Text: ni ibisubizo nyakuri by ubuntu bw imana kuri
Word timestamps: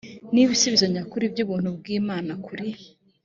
ni 0.33 0.41
ibisubizo 0.43 0.85
nyakuri 0.93 1.25
by 1.33 1.39
ubuntu 1.43 1.69
bw 1.77 1.85
imana 1.99 2.31
kuri 2.45 2.67